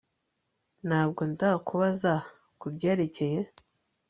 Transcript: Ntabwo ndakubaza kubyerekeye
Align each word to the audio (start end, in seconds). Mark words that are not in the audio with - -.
Ntabwo 0.87 1.21
ndakubaza 1.33 2.13
kubyerekeye 2.59 3.39